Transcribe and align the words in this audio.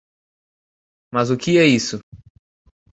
Mas 1.13 1.29
o 1.29 1.37
que 1.37 1.59
é 1.59 1.65
isso? 1.67 1.97